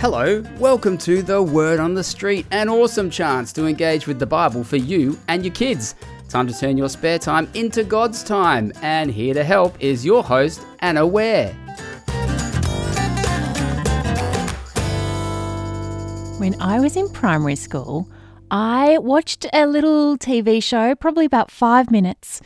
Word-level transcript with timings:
Hello, 0.00 0.42
welcome 0.58 0.96
to 0.96 1.20
the 1.20 1.42
Word 1.42 1.78
on 1.78 1.92
the 1.92 2.02
Street, 2.02 2.46
an 2.52 2.70
awesome 2.70 3.10
chance 3.10 3.52
to 3.52 3.66
engage 3.66 4.06
with 4.06 4.18
the 4.18 4.24
Bible 4.24 4.64
for 4.64 4.76
you 4.76 5.18
and 5.28 5.44
your 5.44 5.52
kids. 5.52 5.94
Time 6.26 6.46
to 6.46 6.58
turn 6.58 6.78
your 6.78 6.88
spare 6.88 7.18
time 7.18 7.50
into 7.52 7.84
God's 7.84 8.24
time, 8.24 8.72
and 8.80 9.10
here 9.10 9.34
to 9.34 9.44
help 9.44 9.76
is 9.78 10.02
your 10.02 10.24
host, 10.24 10.64
Anna 10.78 11.06
Ware. 11.06 11.52
When 16.38 16.58
I 16.62 16.80
was 16.80 16.96
in 16.96 17.10
primary 17.10 17.56
school, 17.56 18.08
I 18.50 18.96
watched 19.02 19.44
a 19.52 19.66
little 19.66 20.16
TV 20.16 20.62
show, 20.62 20.94
probably 20.94 21.26
about 21.26 21.50
five 21.50 21.90
minutes, 21.90 22.40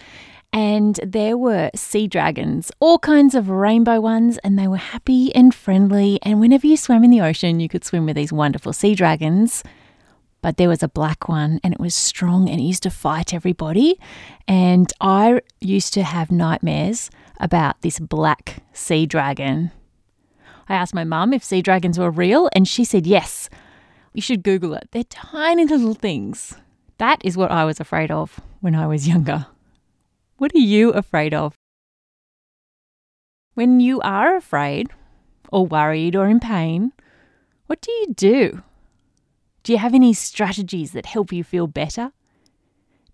and 0.54 1.00
there 1.04 1.36
were 1.36 1.68
sea 1.74 2.06
dragons, 2.06 2.70
all 2.78 3.00
kinds 3.00 3.34
of 3.34 3.50
rainbow 3.50 4.00
ones, 4.00 4.38
and 4.44 4.56
they 4.56 4.68
were 4.68 4.76
happy 4.76 5.34
and 5.34 5.52
friendly. 5.52 6.20
And 6.22 6.38
whenever 6.38 6.64
you 6.68 6.76
swam 6.76 7.02
in 7.02 7.10
the 7.10 7.20
ocean, 7.20 7.58
you 7.58 7.68
could 7.68 7.84
swim 7.84 8.06
with 8.06 8.14
these 8.14 8.32
wonderful 8.32 8.72
sea 8.72 8.94
dragons. 8.94 9.64
But 10.42 10.56
there 10.56 10.68
was 10.68 10.80
a 10.84 10.88
black 10.88 11.28
one, 11.28 11.58
and 11.64 11.74
it 11.74 11.80
was 11.80 11.92
strong 11.92 12.48
and 12.48 12.60
it 12.60 12.64
used 12.64 12.84
to 12.84 12.90
fight 12.90 13.34
everybody. 13.34 13.98
And 14.46 14.92
I 15.00 15.40
used 15.60 15.92
to 15.94 16.04
have 16.04 16.30
nightmares 16.30 17.10
about 17.40 17.82
this 17.82 17.98
black 17.98 18.62
sea 18.72 19.06
dragon. 19.06 19.72
I 20.68 20.76
asked 20.76 20.94
my 20.94 21.02
mum 21.02 21.32
if 21.32 21.42
sea 21.42 21.62
dragons 21.62 21.98
were 21.98 22.12
real, 22.12 22.48
and 22.54 22.68
she 22.68 22.84
said 22.84 23.08
yes. 23.08 23.50
You 24.12 24.22
should 24.22 24.44
Google 24.44 24.74
it. 24.74 24.88
They're 24.92 25.02
tiny 25.02 25.66
little 25.66 25.94
things. 25.94 26.54
That 26.98 27.20
is 27.24 27.36
what 27.36 27.50
I 27.50 27.64
was 27.64 27.80
afraid 27.80 28.12
of 28.12 28.38
when 28.60 28.76
I 28.76 28.86
was 28.86 29.08
younger. 29.08 29.48
What 30.36 30.54
are 30.54 30.58
you 30.58 30.90
afraid 30.90 31.32
of? 31.32 31.54
When 33.54 33.78
you 33.78 34.00
are 34.00 34.36
afraid, 34.36 34.90
or 35.52 35.66
worried, 35.66 36.16
or 36.16 36.26
in 36.26 36.40
pain, 36.40 36.92
what 37.66 37.80
do 37.80 37.92
you 37.92 38.14
do? 38.14 38.62
Do 39.62 39.72
you 39.72 39.78
have 39.78 39.94
any 39.94 40.12
strategies 40.12 40.90
that 40.92 41.06
help 41.06 41.32
you 41.32 41.44
feel 41.44 41.68
better? 41.68 42.12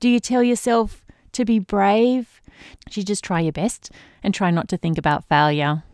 Do 0.00 0.08
you 0.08 0.18
tell 0.18 0.42
yourself 0.42 1.04
to 1.32 1.44
be 1.44 1.58
brave? 1.58 2.40
Do 2.88 3.00
you 3.00 3.04
just 3.04 3.22
try 3.22 3.40
your 3.40 3.52
best 3.52 3.90
and 4.22 4.34
try 4.34 4.50
not 4.50 4.68
to 4.68 4.78
think 4.78 4.96
about 4.96 5.28
failure? 5.28 5.84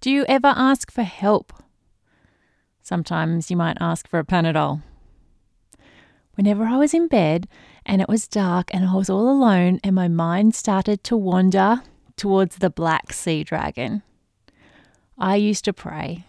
Do 0.00 0.10
you 0.10 0.24
ever 0.28 0.52
ask 0.54 0.90
for 0.90 1.04
help? 1.04 1.52
Sometimes 2.82 3.50
you 3.50 3.56
might 3.56 3.76
ask 3.80 4.08
for 4.08 4.18
a 4.18 4.24
Panadol. 4.24 4.82
Whenever 6.34 6.64
I 6.64 6.76
was 6.76 6.94
in 6.94 7.08
bed 7.08 7.48
and 7.88 8.02
it 8.02 8.08
was 8.08 8.28
dark 8.28 8.72
and 8.74 8.84
I 8.84 8.94
was 8.94 9.08
all 9.08 9.30
alone 9.30 9.80
and 9.82 9.96
my 9.96 10.08
mind 10.08 10.54
started 10.54 11.02
to 11.04 11.16
wander 11.16 11.82
towards 12.16 12.56
the 12.56 12.68
black 12.68 13.14
sea 13.14 13.42
dragon, 13.42 14.02
I 15.16 15.36
used 15.36 15.64
to 15.64 15.72
pray. 15.72 16.26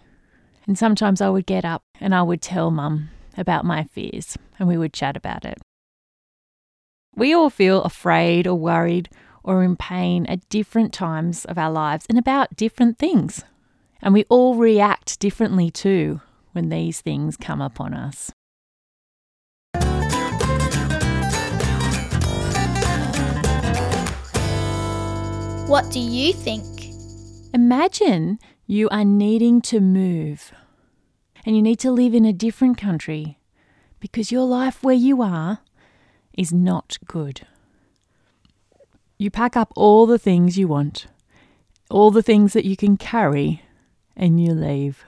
And 0.66 0.78
sometimes 0.78 1.20
I 1.20 1.30
would 1.30 1.46
get 1.46 1.66
up 1.66 1.84
and 2.00 2.16
I 2.16 2.22
would 2.22 2.42
tell 2.42 2.72
mum 2.72 3.10
about 3.38 3.66
my 3.66 3.84
fears 3.84 4.38
and 4.58 4.68
we 4.68 4.78
would 4.78 4.94
chat 4.94 5.18
about 5.18 5.44
it. 5.44 5.58
We 7.16 7.34
all 7.34 7.50
feel 7.50 7.84
afraid 7.84 8.48
or 8.48 8.56
worried 8.56 9.10
or 9.44 9.64
in 9.64 9.76
pain 9.76 10.26
at 10.28 10.48
different 10.48 10.94
times 10.94 11.44
of 11.44 11.58
our 11.58 11.72
lives 11.72 12.06
and 12.08 12.18
about 12.18 12.56
different 12.56 12.98
things. 12.98 13.44
And 14.02 14.14
we 14.14 14.24
all 14.30 14.56
react 14.56 15.20
differently 15.20 15.70
too 15.70 16.22
when 16.54 16.70
these 16.70 17.02
things 17.02 17.36
come 17.36 17.62
upon 17.62 17.94
us. 17.94 18.32
What 25.70 25.92
do 25.92 26.00
you 26.00 26.34
think? 26.34 26.96
Imagine 27.54 28.40
you 28.66 28.90
are 28.90 29.06
needing 29.06 29.62
to 29.70 29.80
move 29.80 30.52
and 31.46 31.56
you 31.56 31.62
need 31.62 31.78
to 31.82 31.92
live 31.92 32.16
in 32.16 32.26
a 32.26 32.34
different 32.34 32.80
country 32.80 33.38
because 34.00 34.32
your 34.32 34.46
life 34.46 34.82
where 34.82 34.96
you 34.96 35.22
are 35.22 35.60
is 36.34 36.52
not 36.52 36.98
good. 37.06 37.46
You 39.20 39.30
pack 39.30 39.56
up 39.56 39.72
all 39.76 40.08
the 40.08 40.18
things 40.18 40.58
you 40.58 40.68
want, 40.68 41.06
all 41.92 42.10
the 42.10 42.24
things 42.24 42.54
that 42.54 42.66
you 42.66 42.76
can 42.76 42.98
carry, 42.98 43.62
and 44.18 44.44
you 44.44 44.54
leave. 44.56 45.06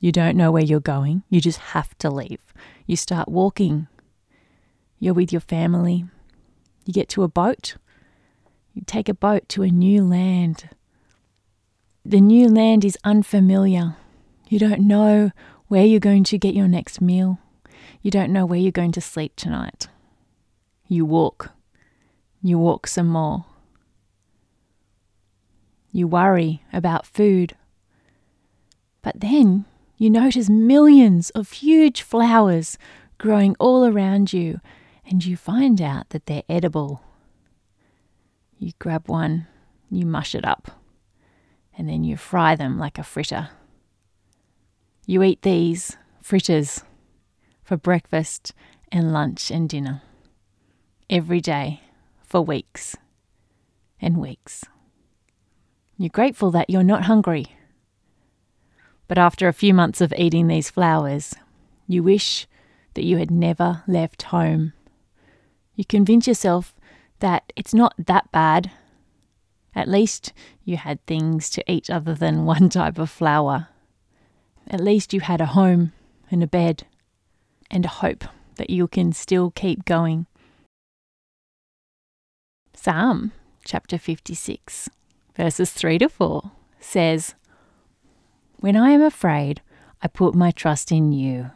You 0.00 0.12
don't 0.12 0.36
know 0.36 0.52
where 0.52 0.62
you're 0.62 0.80
going, 0.80 1.22
you 1.30 1.40
just 1.40 1.60
have 1.72 1.96
to 2.00 2.10
leave. 2.10 2.52
You 2.86 2.94
start 2.94 3.26
walking. 3.26 3.88
You're 4.98 5.14
with 5.14 5.32
your 5.32 5.40
family. 5.40 6.04
You 6.84 6.92
get 6.92 7.08
to 7.08 7.22
a 7.22 7.28
boat 7.28 7.76
take 8.86 9.08
a 9.08 9.14
boat 9.14 9.48
to 9.50 9.62
a 9.62 9.68
new 9.68 10.02
land. 10.02 10.70
The 12.04 12.20
new 12.20 12.48
land 12.48 12.84
is 12.84 12.98
unfamiliar. 13.04 13.96
You 14.48 14.58
don't 14.58 14.80
know 14.80 15.30
where 15.68 15.84
you're 15.84 16.00
going 16.00 16.24
to 16.24 16.38
get 16.38 16.54
your 16.54 16.68
next 16.68 17.00
meal. 17.00 17.38
You 18.02 18.10
don't 18.10 18.32
know 18.32 18.46
where 18.46 18.58
you're 18.58 18.72
going 18.72 18.92
to 18.92 19.00
sleep 19.00 19.36
tonight. 19.36 19.88
You 20.88 21.04
walk. 21.04 21.52
You 22.42 22.58
walk 22.58 22.86
some 22.86 23.08
more. 23.08 23.44
You 25.92 26.08
worry 26.08 26.62
about 26.72 27.06
food. 27.06 27.54
But 29.02 29.20
then 29.20 29.66
you 29.96 30.08
notice 30.10 30.48
millions 30.48 31.30
of 31.30 31.52
huge 31.52 32.02
flowers 32.02 32.78
growing 33.18 33.54
all 33.58 33.84
around 33.84 34.32
you, 34.32 34.60
and 35.04 35.24
you 35.24 35.36
find 35.36 35.80
out 35.82 36.08
that 36.10 36.26
they're 36.26 36.42
edible. 36.48 37.02
You 38.62 38.72
grab 38.78 39.08
one, 39.08 39.46
you 39.90 40.04
mush 40.04 40.34
it 40.34 40.44
up, 40.44 40.70
and 41.78 41.88
then 41.88 42.04
you 42.04 42.18
fry 42.18 42.54
them 42.54 42.78
like 42.78 42.98
a 42.98 43.02
fritter. 43.02 43.48
You 45.06 45.22
eat 45.22 45.40
these 45.40 45.96
fritters 46.20 46.84
for 47.62 47.78
breakfast 47.78 48.52
and 48.92 49.14
lunch 49.14 49.50
and 49.50 49.66
dinner 49.66 50.02
every 51.08 51.40
day 51.40 51.80
for 52.22 52.42
weeks 52.42 52.94
and 53.98 54.18
weeks. 54.18 54.66
You're 55.96 56.10
grateful 56.10 56.50
that 56.50 56.68
you're 56.68 56.82
not 56.82 57.04
hungry. 57.04 57.46
But 59.08 59.16
after 59.16 59.48
a 59.48 59.54
few 59.54 59.72
months 59.72 60.02
of 60.02 60.12
eating 60.18 60.48
these 60.48 60.68
flowers, 60.68 61.34
you 61.86 62.02
wish 62.02 62.46
that 62.92 63.06
you 63.06 63.16
had 63.16 63.30
never 63.30 63.84
left 63.86 64.24
home. 64.24 64.74
You 65.74 65.86
convince 65.86 66.26
yourself 66.26 66.74
that 67.20 67.52
it's 67.56 67.72
not 67.72 67.94
that 67.98 68.30
bad. 68.32 68.70
At 69.74 69.88
least 69.88 70.32
you 70.64 70.76
had 70.76 71.04
things 71.06 71.48
to 71.50 71.72
eat 71.72 71.88
other 71.88 72.14
than 72.14 72.44
one 72.44 72.68
type 72.68 72.98
of 72.98 73.10
flour. 73.10 73.68
At 74.66 74.80
least 74.80 75.12
you 75.12 75.20
had 75.20 75.40
a 75.40 75.46
home 75.46 75.92
and 76.30 76.42
a 76.42 76.46
bed 76.46 76.86
and 77.70 77.84
a 77.84 77.88
hope 77.88 78.24
that 78.56 78.70
you 78.70 78.86
can 78.88 79.12
still 79.12 79.50
keep 79.50 79.84
going. 79.84 80.26
Psalm 82.74 83.32
chapter 83.64 83.98
56, 83.98 84.88
verses 85.36 85.70
3 85.72 85.98
to 85.98 86.08
4 86.08 86.50
says, 86.78 87.34
When 88.56 88.76
I 88.76 88.90
am 88.90 89.02
afraid, 89.02 89.60
I 90.02 90.08
put 90.08 90.34
my 90.34 90.50
trust 90.50 90.90
in 90.90 91.12
you. 91.12 91.50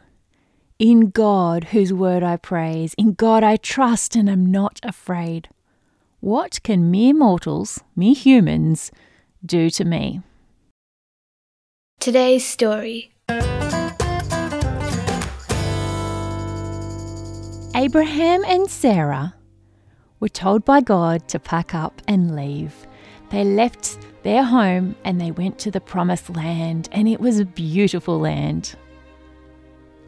In 0.77 1.09
God, 1.09 1.65
whose 1.65 1.93
word 1.93 2.21
I 2.21 2.37
praise, 2.37 2.93
in 2.95 3.13
God 3.13 3.43
I 3.43 3.55
trust 3.55 4.15
and 4.15 4.29
am 4.29 4.45
not 4.45 4.79
afraid. 4.83 5.49
What 6.21 6.63
can 6.63 6.89
mere 6.89 7.13
mortals, 7.13 7.81
mere 7.95 8.15
humans, 8.15 8.91
do 9.45 9.69
to 9.71 9.85
me? 9.85 10.21
Today's 11.99 12.45
story 12.45 13.13
Abraham 17.75 18.43
and 18.45 18.69
Sarah 18.69 19.35
were 20.19 20.29
told 20.29 20.63
by 20.63 20.79
God 20.81 21.27
to 21.27 21.39
pack 21.39 21.75
up 21.75 22.01
and 22.07 22.35
leave. 22.35 22.87
They 23.29 23.43
left 23.43 23.97
their 24.23 24.43
home 24.43 24.95
and 25.03 25.19
they 25.19 25.31
went 25.31 25.59
to 25.59 25.71
the 25.71 25.81
promised 25.81 26.29
land, 26.29 26.87
and 26.93 27.07
it 27.07 27.19
was 27.19 27.39
a 27.39 27.45
beautiful 27.45 28.19
land. 28.19 28.75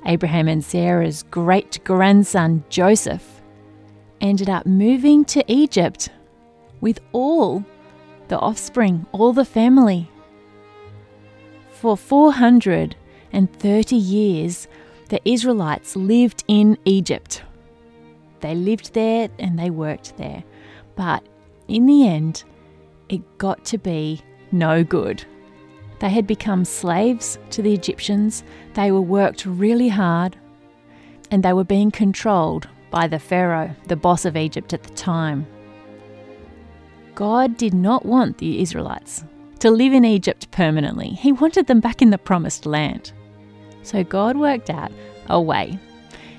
Abraham 0.06 0.48
and 0.48 0.63
Sarah's 0.63 1.24
great 1.24 1.83
grandson 1.83 2.63
Joseph 2.69 3.37
ended 4.21 4.49
up 4.49 4.65
moving 4.65 5.25
to 5.25 5.43
Egypt 5.51 6.09
with 6.81 6.99
all 7.11 7.63
the 8.27 8.39
offspring, 8.39 9.05
all 9.11 9.33
the 9.33 9.45
family. 9.45 10.09
For 11.69 11.95
430 11.95 13.95
years, 13.95 14.67
the 15.09 15.29
Israelites 15.29 15.95
lived 15.95 16.43
in 16.47 16.77
Egypt. 16.85 17.43
They 18.41 18.55
lived 18.55 18.93
there 18.93 19.29
and 19.39 19.57
they 19.57 19.69
worked 19.69 20.17
there. 20.17 20.43
But 20.95 21.23
in 21.67 21.85
the 21.85 22.07
end, 22.07 22.43
it 23.09 23.37
got 23.37 23.63
to 23.65 23.77
be 23.77 24.21
no 24.51 24.83
good. 24.83 25.23
They 25.99 26.09
had 26.09 26.27
become 26.27 26.65
slaves 26.65 27.39
to 27.51 27.61
the 27.61 27.73
Egyptians, 27.73 28.43
they 28.73 28.91
were 28.91 29.01
worked 29.01 29.45
really 29.45 29.89
hard, 29.89 30.37
and 31.31 31.41
they 31.41 31.53
were 31.53 31.63
being 31.63 31.89
controlled 31.89 32.67
by 32.89 33.07
the 33.07 33.19
Pharaoh, 33.19 33.74
the 33.88 33.95
boss 33.95 34.25
of 34.25 34.38
Egypt 34.38 34.74
at 34.74 34.84
the 34.84 34.94
time. 34.94 35.45
God 37.16 37.57
did 37.57 37.74
not 37.74 38.06
want 38.06 38.38
the 38.38 38.62
Israelites 38.62 39.24
to 39.60 39.72
live 39.72 39.94
in 39.94 40.06
Egypt 40.06 40.51
permanently. 40.51 41.10
He 41.10 41.31
wanted 41.31 41.68
them 41.68 41.80
back 41.80 42.01
in 42.01 42.12
the 42.12 42.18
promised 42.18 42.66
land. 42.66 43.12
So 43.84 44.04
God 44.04 44.38
worked 44.38 44.69
out 44.69 44.92
a 45.28 45.42
way. 45.42 45.80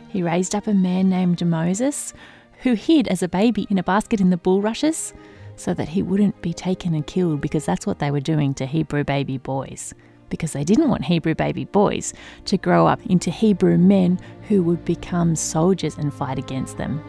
He 0.09 0.23
raised 0.23 0.55
up 0.55 0.67
a 0.67 0.75
man 0.75 1.09
named 1.09 1.45
Moses 1.45 2.15
who 2.63 2.75
hid 2.75 3.09
as 3.09 3.23
a 3.23 3.29
baby 3.29 3.67
in 3.71 3.79
a 3.79 3.83
basket 3.83 4.21
in 4.21 4.31
the 4.31 4.37
bulrushes 4.37 5.13
so 5.57 5.75
that 5.75 5.89
he 5.89 6.03
wouldn't 6.03 6.41
be 6.43 6.55
taken 6.55 6.95
and 6.95 7.07
killed 7.07 7.41
because 7.41 7.65
that's 7.65 7.87
what 7.87 7.99
they 7.99 8.11
were 8.11 8.21
doing 8.21 8.55
to 8.55 8.67
Hebrew 8.67 9.05
baby 9.05 9.39
boys. 9.39 9.95
Because 10.29 10.53
they 10.53 10.65
didn't 10.65 10.91
want 10.91 11.05
Hebrew 11.05 11.35
baby 11.35 11.65
boys 11.65 12.13
to 12.47 12.57
grow 12.57 12.87
up 12.87 13.05
into 13.07 13.31
Hebrew 13.31 13.79
men 13.79 14.19
who 14.49 14.63
would 14.63 14.85
become 14.85 15.37
soldiers 15.37 15.97
and 15.97 16.13
fight 16.13 16.39
against 16.39 16.77
them. 16.77 17.03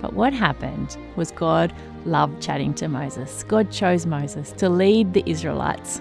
But 0.00 0.14
what 0.14 0.32
happened 0.32 0.96
was 1.16 1.30
God 1.30 1.74
loved 2.04 2.42
chatting 2.42 2.74
to 2.74 2.88
Moses. 2.88 3.42
God 3.44 3.70
chose 3.70 4.06
Moses 4.06 4.52
to 4.52 4.68
lead 4.68 5.12
the 5.12 5.22
Israelites 5.26 6.00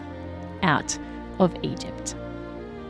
out 0.63 0.97
of 1.39 1.55
Egypt. 1.63 2.15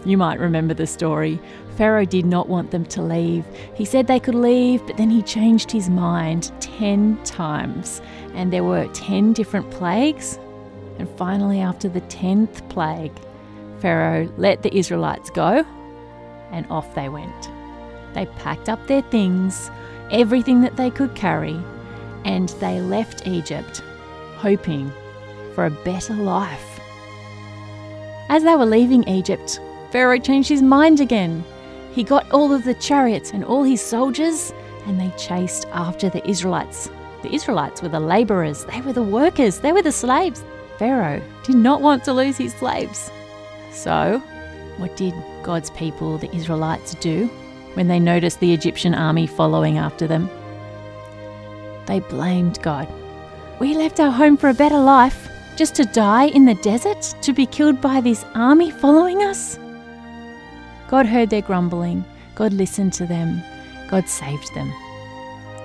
You 0.05 0.17
might 0.17 0.39
remember 0.39 0.73
the 0.73 0.87
story. 0.87 1.39
Pharaoh 1.75 2.05
did 2.05 2.25
not 2.25 2.47
want 2.47 2.71
them 2.71 2.85
to 2.85 3.01
leave. 3.01 3.45
He 3.73 3.85
said 3.85 4.07
they 4.07 4.19
could 4.19 4.35
leave, 4.35 4.85
but 4.85 4.97
then 4.97 5.09
he 5.09 5.21
changed 5.21 5.71
his 5.71 5.89
mind 5.89 6.51
10 6.61 7.21
times. 7.23 8.01
And 8.33 8.53
there 8.53 8.63
were 8.63 8.87
10 8.93 9.33
different 9.33 9.69
plagues. 9.71 10.39
And 10.99 11.09
finally, 11.17 11.61
after 11.61 11.89
the 11.89 12.01
10th 12.01 12.67
plague, 12.69 13.13
Pharaoh 13.79 14.31
let 14.37 14.61
the 14.61 14.77
Israelites 14.77 15.29
go 15.29 15.65
and 16.51 16.65
off 16.69 16.93
they 16.93 17.09
went. 17.09 17.49
They 18.13 18.25
packed 18.25 18.69
up 18.69 18.85
their 18.87 19.01
things, 19.03 19.71
everything 20.11 20.61
that 20.61 20.75
they 20.75 20.89
could 20.89 21.15
carry, 21.15 21.57
and 22.25 22.49
they 22.59 22.81
left 22.81 23.27
Egypt, 23.27 23.81
hoping 24.35 24.91
for 25.55 25.65
a 25.65 25.71
better 25.71 26.13
life. 26.13 26.79
As 28.27 28.43
they 28.43 28.55
were 28.55 28.65
leaving 28.65 29.07
Egypt, 29.07 29.59
Pharaoh 29.91 30.19
changed 30.19 30.49
his 30.49 30.61
mind 30.61 30.99
again. 30.99 31.43
He 31.93 32.03
got 32.03 32.29
all 32.31 32.53
of 32.53 32.63
the 32.63 32.75
chariots 32.75 33.31
and 33.31 33.43
all 33.43 33.63
his 33.63 33.81
soldiers, 33.81 34.53
and 34.85 34.99
they 34.99 35.11
chased 35.17 35.65
after 35.71 36.09
the 36.09 36.27
Israelites. 36.29 36.89
The 37.23 37.33
Israelites 37.33 37.81
were 37.81 37.89
the 37.89 37.99
labourers, 37.99 38.65
they 38.65 38.81
were 38.81 38.93
the 38.93 39.01
workers, 39.01 39.59
they 39.59 39.71
were 39.71 39.81
the 39.81 39.91
slaves. 39.91 40.43
Pharaoh 40.79 41.21
did 41.43 41.55
not 41.55 41.81
want 41.81 42.03
to 42.05 42.13
lose 42.13 42.37
his 42.37 42.53
slaves. 42.53 43.11
So, 43.71 44.19
what 44.77 44.95
did 44.95 45.13
God's 45.43 45.69
people, 45.71 46.17
the 46.17 46.33
Israelites, 46.33 46.95
do 46.95 47.27
when 47.75 47.87
they 47.87 47.99
noticed 47.99 48.39
the 48.39 48.53
Egyptian 48.53 48.95
army 48.95 49.27
following 49.27 49.77
after 49.77 50.07
them? 50.07 50.29
They 51.85 51.99
blamed 51.99 52.61
God. 52.61 52.87
We 53.59 53.75
left 53.75 53.99
our 53.99 54.09
home 54.09 54.37
for 54.37 54.49
a 54.49 54.53
better 54.53 54.79
life 54.79 55.29
just 55.57 55.75
to 55.75 55.83
die 55.83 56.27
in 56.27 56.45
the 56.45 56.55
desert, 56.55 57.13
to 57.21 57.33
be 57.33 57.45
killed 57.45 57.81
by 57.81 57.99
this 57.99 58.23
army 58.33 58.71
following 58.71 59.21
us? 59.23 59.59
God 60.87 61.05
heard 61.05 61.29
their 61.29 61.41
grumbling. 61.41 62.05
God 62.35 62.53
listened 62.53 62.93
to 62.93 63.05
them. 63.05 63.43
God 63.89 64.07
saved 64.07 64.55
them. 64.55 64.71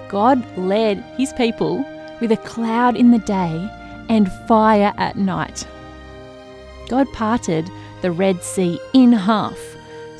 God 0.08 0.44
led 0.58 0.98
his 1.16 1.32
people 1.34 1.86
with 2.20 2.32
a 2.32 2.36
cloud 2.38 2.96
in 2.96 3.12
the 3.12 3.20
day 3.20 3.70
and 4.08 4.30
fire 4.46 4.92
at 4.96 5.16
night. 5.16 5.66
God 6.88 7.10
parted 7.12 7.70
the 8.02 8.12
Red 8.12 8.42
Sea 8.42 8.78
in 8.92 9.12
half 9.12 9.58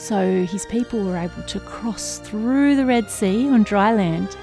so 0.04 0.44
his 0.44 0.66
people 0.66 1.02
were 1.02 1.16
able 1.16 1.42
to 1.44 1.60
cross 1.60 2.18
through 2.18 2.76
the 2.76 2.84
Red 2.84 3.10
Sea 3.10 3.48
on 3.48 3.62
dry 3.62 3.94
land. 3.94 4.36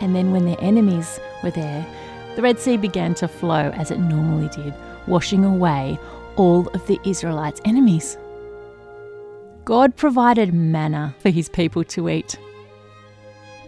And 0.00 0.16
then, 0.16 0.32
when 0.32 0.46
their 0.46 0.56
enemies 0.58 1.20
were 1.42 1.50
there, 1.50 1.86
the 2.34 2.42
Red 2.42 2.58
Sea 2.58 2.76
began 2.76 3.14
to 3.16 3.28
flow 3.28 3.70
as 3.74 3.90
it 3.90 3.98
normally 3.98 4.48
did, 4.48 4.74
washing 5.06 5.44
away 5.44 5.98
all 6.36 6.66
of 6.68 6.86
the 6.86 6.98
Israelites' 7.04 7.60
enemies. 7.64 8.16
God 9.64 9.96
provided 9.96 10.52
manna 10.52 11.14
for 11.20 11.30
his 11.30 11.48
people 11.48 11.84
to 11.84 12.08
eat. 12.08 12.38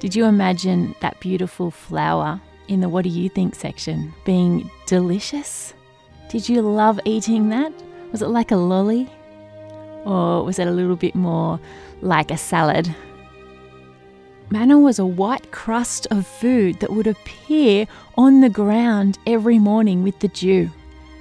Did 0.00 0.14
you 0.14 0.24
imagine 0.24 0.94
that 1.00 1.20
beautiful 1.20 1.70
flower 1.70 2.40
in 2.68 2.80
the 2.80 2.88
What 2.88 3.04
Do 3.04 3.10
You 3.10 3.28
Think 3.28 3.54
section 3.54 4.14
being 4.24 4.70
delicious? 4.86 5.74
Did 6.28 6.48
you 6.48 6.62
love 6.62 7.00
eating 7.04 7.48
that? 7.50 7.72
Was 8.12 8.22
it 8.22 8.28
like 8.28 8.50
a 8.50 8.56
lolly? 8.56 9.10
Or 10.04 10.44
was 10.44 10.58
it 10.58 10.68
a 10.68 10.72
little 10.72 10.96
bit 10.96 11.14
more 11.14 11.60
like 12.00 12.30
a 12.30 12.36
salad? 12.36 12.94
Manna 14.50 14.78
was 14.78 14.98
a 14.98 15.06
white 15.06 15.50
crust 15.50 16.06
of 16.10 16.26
food 16.26 16.78
that 16.80 16.92
would 16.92 17.06
appear 17.06 17.86
on 18.16 18.40
the 18.40 18.48
ground 18.48 19.18
every 19.26 19.58
morning 19.58 20.02
with 20.02 20.20
the 20.20 20.28
dew. 20.28 20.70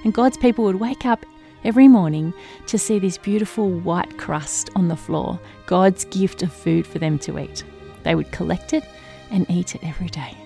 And 0.04 0.14
God's 0.14 0.36
people 0.36 0.64
would 0.64 0.76
wake 0.76 1.04
up 1.04 1.26
every 1.64 1.88
morning 1.88 2.32
to 2.68 2.78
see 2.78 3.00
this 3.00 3.18
beautiful 3.18 3.68
white 3.68 4.16
crust 4.18 4.70
on 4.76 4.86
the 4.86 4.96
floor, 4.96 5.40
God's 5.66 6.04
gift 6.04 6.42
of 6.42 6.52
food 6.52 6.86
for 6.86 7.00
them 7.00 7.18
to 7.20 7.38
eat. 7.40 7.64
They 8.04 8.14
would 8.14 8.30
collect 8.30 8.72
it 8.72 8.84
and 9.32 9.50
eat 9.50 9.74
it 9.74 9.82
every 9.82 10.08
day. 10.08 10.36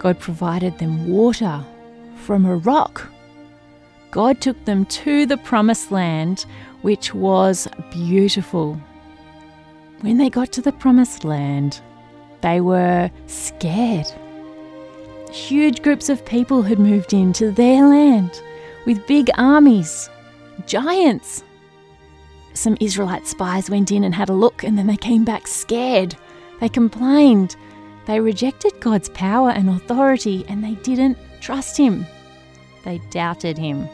God 0.00 0.18
provided 0.18 0.78
them 0.78 1.08
water 1.08 1.62
from 2.16 2.46
a 2.46 2.56
rock. 2.56 3.06
God 4.10 4.40
took 4.40 4.64
them 4.64 4.86
to 4.86 5.26
the 5.26 5.36
promised 5.36 5.92
land, 5.92 6.46
which 6.80 7.12
was 7.12 7.68
beautiful. 7.90 8.80
When 10.00 10.16
they 10.16 10.30
got 10.30 10.52
to 10.52 10.62
the 10.62 10.72
promised 10.72 11.22
land, 11.24 11.82
they 12.40 12.62
were 12.62 13.10
scared. 13.26 14.06
Huge 15.30 15.82
groups 15.82 16.08
of 16.08 16.24
people 16.24 16.62
had 16.62 16.78
moved 16.78 17.12
into 17.12 17.50
their 17.50 17.86
land 17.86 18.42
with 18.86 19.06
big 19.06 19.28
armies, 19.36 20.08
giants. 20.66 21.44
Some 22.54 22.78
Israelite 22.80 23.26
spies 23.26 23.68
went 23.68 23.92
in 23.92 24.02
and 24.02 24.14
had 24.14 24.30
a 24.30 24.32
look, 24.32 24.64
and 24.64 24.78
then 24.78 24.86
they 24.86 24.96
came 24.96 25.24
back 25.26 25.46
scared. 25.46 26.16
They 26.58 26.70
complained. 26.70 27.54
They 28.06 28.20
rejected 28.20 28.80
God's 28.80 29.08
power 29.10 29.50
and 29.50 29.68
authority, 29.68 30.44
and 30.48 30.64
they 30.64 30.74
didn't 30.74 31.18
trust 31.40 31.76
Him. 31.76 32.06
They 32.84 32.98
doubted 33.10 33.58
Him. 33.58 33.88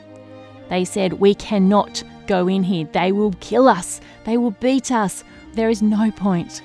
They 0.69 0.85
said, 0.85 1.15
We 1.15 1.35
cannot 1.35 2.03
go 2.27 2.49
in 2.49 2.63
here. 2.63 2.89
They 2.93 3.13
will 3.13 3.33
kill 3.41 3.69
us. 3.69 4.01
They 4.25 4.37
will 4.37 4.53
beat 4.53 4.91
us. 4.91 5.25
There 5.55 5.71
is 5.71 5.83
no 5.83 6.11
point. 6.11 6.63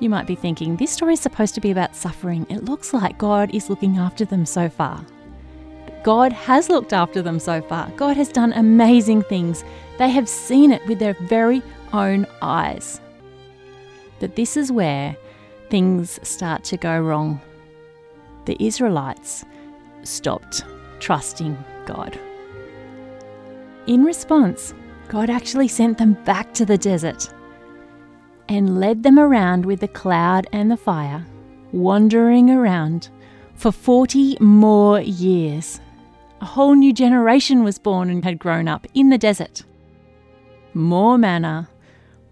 You 0.00 0.10
might 0.10 0.26
be 0.26 0.34
thinking, 0.34 0.76
this 0.76 0.90
story 0.90 1.14
is 1.14 1.20
supposed 1.20 1.54
to 1.54 1.60
be 1.60 1.70
about 1.70 1.96
suffering. 1.96 2.46
It 2.50 2.64
looks 2.64 2.92
like 2.92 3.16
God 3.16 3.54
is 3.54 3.70
looking 3.70 3.96
after 3.96 4.24
them 4.24 4.44
so 4.44 4.68
far. 4.68 5.04
God 6.02 6.32
has 6.32 6.68
looked 6.68 6.92
after 6.92 7.22
them 7.22 7.38
so 7.38 7.62
far. 7.62 7.90
God 7.96 8.16
has 8.16 8.28
done 8.28 8.52
amazing 8.52 9.22
things. 9.22 9.64
They 9.98 10.10
have 10.10 10.28
seen 10.28 10.72
it 10.72 10.86
with 10.86 10.98
their 10.98 11.14
very 11.14 11.62
own 11.92 12.26
eyes. 12.42 13.00
But 14.20 14.36
this 14.36 14.56
is 14.56 14.70
where 14.70 15.16
things 15.70 16.18
start 16.26 16.64
to 16.64 16.76
go 16.76 17.00
wrong. 17.00 17.40
The 18.44 18.56
Israelites 18.62 19.44
stopped 20.02 20.64
trusting 21.00 21.56
God. 21.86 22.18
In 23.86 24.04
response, 24.04 24.74
God 25.08 25.30
actually 25.30 25.68
sent 25.68 25.98
them 25.98 26.14
back 26.24 26.54
to 26.54 26.64
the 26.64 26.78
desert 26.78 27.32
and 28.48 28.80
led 28.80 29.02
them 29.02 29.18
around 29.18 29.64
with 29.64 29.80
the 29.80 29.88
cloud 29.88 30.46
and 30.52 30.70
the 30.70 30.76
fire, 30.76 31.24
wandering 31.72 32.50
around 32.50 33.08
for 33.54 33.72
40 33.72 34.38
more 34.40 35.00
years 35.00 35.80
a 36.44 36.46
whole 36.46 36.74
new 36.74 36.92
generation 36.92 37.64
was 37.64 37.78
born 37.78 38.10
and 38.10 38.22
had 38.22 38.38
grown 38.38 38.68
up 38.68 38.86
in 38.92 39.08
the 39.08 39.16
desert. 39.16 39.62
More 40.74 41.16
manna, 41.16 41.70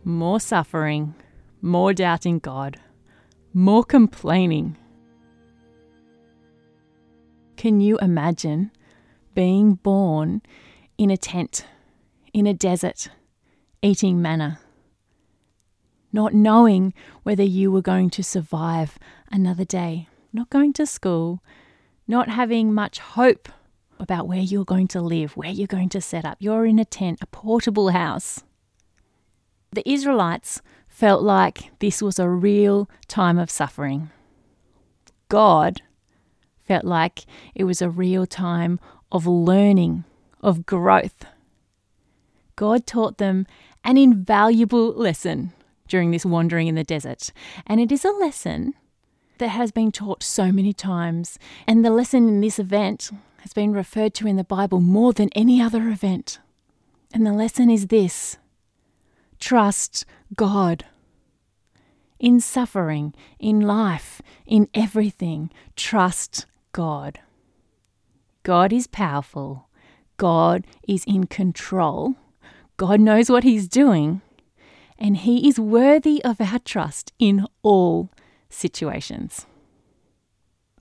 more 0.05 0.39
suffering, 0.39 1.15
more 1.63 1.95
doubting 1.95 2.39
God, 2.39 2.79
more 3.55 3.85
complaining. 3.85 4.77
Can 7.57 7.81
you 7.81 7.99
imagine 7.99 8.71
being 9.35 9.75
born 9.75 10.43
in 10.99 11.11
a 11.11 11.17
tent, 11.17 11.67
in 12.33 12.47
a 12.47 12.55
desert, 12.55 13.09
eating 13.83 14.21
manna, 14.23 14.59
not 16.13 16.35
knowing 16.35 16.93
whether 17.23 17.43
you 17.43 17.71
were 17.71 17.83
going 17.83 18.11
to 18.11 18.23
survive 18.23 18.99
another 19.31 19.65
day, 19.65 20.09
not 20.33 20.51
going 20.51 20.73
to 20.75 20.87
school, 20.87 21.43
not 22.09 22.29
having 22.29 22.73
much 22.73 22.99
hope 22.99 23.49
about 23.99 24.27
where 24.27 24.41
you're 24.41 24.65
going 24.65 24.89
to 24.89 25.01
live, 25.01 25.37
where 25.37 25.51
you're 25.51 25.67
going 25.67 25.89
to 25.91 26.01
set 26.01 26.25
up. 26.25 26.37
You're 26.41 26.67
in 26.67 26.79
a 26.79 26.85
tent, 26.85 27.19
a 27.23 27.27
portable 27.27 27.91
house. 27.91 28.43
The 29.73 29.89
Israelites 29.89 30.61
felt 30.93 31.23
like 31.23 31.71
this 31.79 32.03
was 32.03 32.19
a 32.19 32.29
real 32.29 32.89
time 33.09 33.39
of 33.39 33.51
suffering. 33.51 34.11
God 35.31 35.81
felt 36.67 36.85
like 36.85 37.25
it 37.55 37.65
was 37.65 37.81
a 37.81 37.89
real 37.89 38.27
time 38.27 38.79
of 39.11 39.27
learning, 39.27 40.05
of 40.43 40.67
growth. 40.67 41.25
God 42.57 42.87
taught 42.87 43.17
them 43.17 43.47
an 43.83 43.97
invaluable 43.97 44.93
lesson 44.93 45.53
during 45.89 46.11
this 46.11 46.27
wandering 46.27 46.69
in 46.69 46.75
the 46.75 46.85
desert, 46.85 47.33
and 47.67 47.81
it 47.81 47.91
is 47.91 48.05
a 48.05 48.13
lesson 48.13 48.75
that 49.39 49.49
has 49.49 49.73
been 49.73 49.93
taught 49.93 50.23
so 50.23 50.53
many 50.53 50.75
times, 50.75 51.39
and 51.67 51.83
the 51.83 51.91
lesson 51.91 52.29
in 52.29 52.43
this 52.43 52.59
event 52.59 53.11
has 53.39 53.55
been 53.55 53.73
referred 53.73 54.13
to 54.15 54.29
in 54.29 54.37
the 54.37 54.45
Bible 54.45 54.81
more 54.81 55.15
than 55.15 55.31
any 55.35 55.61
other 55.61 55.89
event. 55.89 56.39
And 57.15 57.27
the 57.27 57.33
lesson 57.33 57.71
is 57.71 57.87
this 57.87 58.37
trust 59.43 60.07
God. 60.37 60.85
In 62.21 62.41
suffering, 62.41 63.13
in 63.41 63.61
life, 63.61 64.23
in 64.47 64.69
everything, 64.73 65.51
trust 65.75 66.47
God. 66.71 67.19
God 68.45 68.73
is 68.73 68.87
powerful. 68.87 69.69
God 70.17 70.65
is 70.87 71.03
in 71.09 71.27
control. 71.27 72.15
God 72.77 73.01
knows 73.01 73.29
what 73.29 73.43
He's 73.43 73.67
doing. 73.67 74.23
And 74.97 75.17
He 75.17 75.49
is 75.49 75.59
worthy 75.59 76.23
of 76.25 76.41
our 76.41 76.61
trust 76.61 77.13
in 77.19 77.45
all 77.63 78.11
situations. 78.49 79.47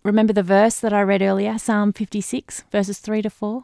Remember 0.03 0.34
the 0.34 0.44
verse 0.44 0.80
that 0.80 0.94
I 0.94 1.01
read 1.01 1.24
earlier, 1.24 1.58
Psalm 1.58 1.94
56, 1.94 2.65
verses 2.72 3.00
3 3.00 3.24
to 3.24 3.30
4? 3.32 3.63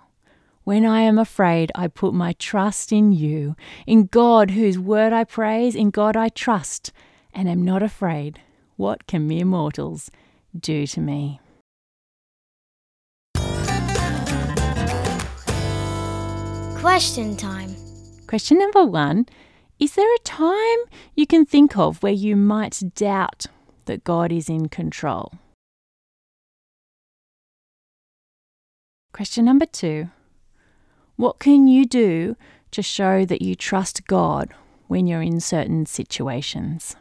When 0.68 0.86
I 0.86 1.00
am 1.04 1.18
afraid, 1.18 1.72
I 1.76 1.88
put 1.88 2.14
my 2.14 2.34
trust 2.34 2.92
in 2.92 3.14
you, 3.14 3.56
in 3.86 4.08
God, 4.08 4.52
whose 4.52 4.78
word 4.78 5.14
I 5.14 5.24
praise, 5.24 5.76
in 5.76 5.92
God 5.92 6.18
I 6.18 6.28
trust, 6.28 6.92
and 7.34 7.48
am 7.48 7.64
not 7.64 7.82
afraid. 7.82 8.42
What 8.76 9.08
can 9.08 9.30
mere 9.30 9.46
mortals 9.46 10.12
do 10.60 10.86
to 10.88 11.00
me? 11.00 11.40
Question 16.82 17.38
time. 17.38 17.74
Question 18.28 18.60
number 18.60 18.84
one 18.84 19.26
Is 19.80 19.96
there 19.96 20.14
a 20.16 20.20
time 20.26 20.80
you 21.16 21.26
can 21.26 21.46
think 21.46 21.78
of 21.78 22.04
where 22.04 22.12
you 22.12 22.36
might 22.36 22.84
doubt 22.94 23.46
that 23.86 24.04
God 24.04 24.34
is 24.34 24.50
in 24.50 24.68
control? 24.68 25.32
Question 29.14 29.46
number 29.46 29.66
two 29.66 30.10
What 31.18 31.40
can 31.40 31.68
you 31.68 31.86
do 31.88 32.38
to 32.70 32.84
show 32.84 33.26
that 33.26 33.42
you 33.42 33.56
trust 33.56 34.06
God 34.06 34.54
when 34.88 35.08
you're 35.08 35.24
in 35.24 35.40
certain 35.40 35.88
situations? 35.88 36.96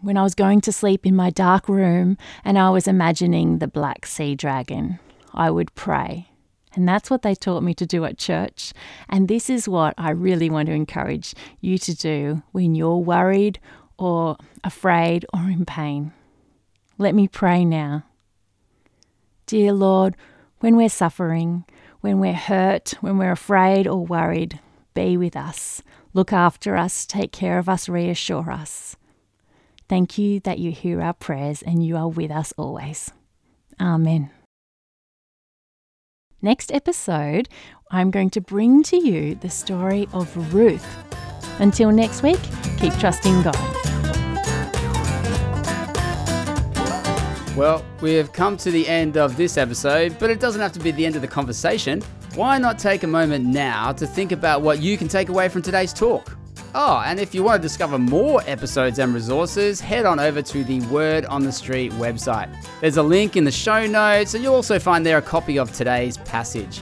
When 0.00 0.16
I 0.16 0.22
was 0.22 0.36
going 0.36 0.60
to 0.60 0.70
sleep 0.70 1.04
in 1.04 1.16
my 1.16 1.30
dark 1.30 1.68
room 1.68 2.16
and 2.44 2.56
I 2.56 2.70
was 2.70 2.86
imagining 2.86 3.58
the 3.58 3.66
black 3.66 4.06
sea 4.06 4.36
dragon, 4.36 5.00
I 5.34 5.50
would 5.50 5.74
pray. 5.74 6.28
And 6.74 6.86
that's 6.86 7.10
what 7.10 7.22
they 7.22 7.34
taught 7.34 7.64
me 7.64 7.74
to 7.74 7.86
do 7.86 8.04
at 8.04 8.16
church. 8.16 8.72
And 9.08 9.26
this 9.26 9.50
is 9.50 9.68
what 9.68 9.94
I 9.98 10.10
really 10.10 10.50
want 10.50 10.66
to 10.66 10.72
encourage 10.72 11.34
you 11.60 11.78
to 11.78 11.96
do 11.96 12.44
when 12.52 12.76
you're 12.76 12.98
worried 12.98 13.58
or 13.98 14.36
afraid 14.62 15.26
or 15.34 15.50
in 15.50 15.64
pain. 15.66 16.12
Let 16.96 17.16
me 17.16 17.26
pray 17.26 17.64
now. 17.64 18.04
Dear 19.46 19.72
Lord, 19.72 20.16
when 20.62 20.76
we're 20.76 20.88
suffering, 20.88 21.64
when 22.02 22.20
we're 22.20 22.32
hurt, 22.32 22.94
when 23.00 23.18
we're 23.18 23.32
afraid 23.32 23.88
or 23.88 24.06
worried, 24.06 24.60
be 24.94 25.16
with 25.16 25.36
us. 25.36 25.82
Look 26.14 26.32
after 26.32 26.76
us, 26.76 27.04
take 27.04 27.32
care 27.32 27.58
of 27.58 27.68
us, 27.68 27.88
reassure 27.88 28.48
us. 28.48 28.96
Thank 29.88 30.18
you 30.18 30.38
that 30.40 30.60
you 30.60 30.70
hear 30.70 31.02
our 31.02 31.14
prayers 31.14 31.62
and 31.62 31.84
you 31.84 31.96
are 31.96 32.08
with 32.08 32.30
us 32.30 32.54
always. 32.56 33.10
Amen. 33.80 34.30
Next 36.40 36.70
episode, 36.70 37.48
I'm 37.90 38.12
going 38.12 38.30
to 38.30 38.40
bring 38.40 38.84
to 38.84 38.96
you 38.96 39.34
the 39.34 39.50
story 39.50 40.08
of 40.12 40.54
Ruth. 40.54 40.86
Until 41.58 41.90
next 41.90 42.22
week, 42.22 42.40
keep 42.78 42.94
trusting 42.94 43.42
God. 43.42 43.81
Well, 47.54 47.84
we 48.00 48.14
have 48.14 48.32
come 48.32 48.56
to 48.56 48.70
the 48.70 48.88
end 48.88 49.18
of 49.18 49.36
this 49.36 49.58
episode, 49.58 50.16
but 50.18 50.30
it 50.30 50.40
doesn't 50.40 50.62
have 50.62 50.72
to 50.72 50.80
be 50.80 50.90
the 50.90 51.04
end 51.04 51.16
of 51.16 51.22
the 51.22 51.28
conversation. 51.28 52.00
Why 52.34 52.56
not 52.56 52.78
take 52.78 53.02
a 53.02 53.06
moment 53.06 53.44
now 53.44 53.92
to 53.92 54.06
think 54.06 54.32
about 54.32 54.62
what 54.62 54.80
you 54.80 54.96
can 54.96 55.06
take 55.06 55.28
away 55.28 55.50
from 55.50 55.60
today's 55.60 55.92
talk? 55.92 56.34
Oh, 56.74 57.02
and 57.04 57.20
if 57.20 57.34
you 57.34 57.42
want 57.42 57.60
to 57.60 57.68
discover 57.68 57.98
more 57.98 58.40
episodes 58.46 58.98
and 58.98 59.12
resources, 59.12 59.82
head 59.82 60.06
on 60.06 60.18
over 60.18 60.40
to 60.40 60.64
the 60.64 60.80
Word 60.86 61.26
on 61.26 61.42
the 61.42 61.52
Street 61.52 61.92
website. 61.92 62.50
There's 62.80 62.96
a 62.96 63.02
link 63.02 63.36
in 63.36 63.44
the 63.44 63.52
show 63.52 63.86
notes, 63.86 64.32
and 64.32 64.42
you'll 64.42 64.54
also 64.54 64.78
find 64.78 65.04
there 65.04 65.18
a 65.18 65.22
copy 65.22 65.58
of 65.58 65.70
today's 65.72 66.16
passage. 66.16 66.78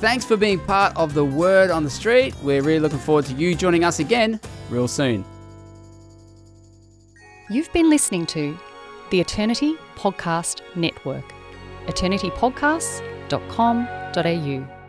Thanks 0.00 0.24
for 0.24 0.38
being 0.38 0.58
part 0.58 0.96
of 0.96 1.12
the 1.12 1.24
Word 1.24 1.70
on 1.70 1.84
the 1.84 1.90
Street. 1.90 2.34
We're 2.42 2.62
really 2.62 2.80
looking 2.80 2.98
forward 2.98 3.26
to 3.26 3.34
you 3.34 3.54
joining 3.54 3.84
us 3.84 3.98
again 3.98 4.40
real 4.70 4.88
soon. 4.88 5.22
You've 7.50 7.72
been 7.74 7.90
listening 7.90 8.24
to 8.26 8.58
the 9.10 9.20
Eternity 9.20 9.76
Podcast 10.04 10.60
Network, 10.76 11.24
eternitypodcasts.com.au. 11.86 14.83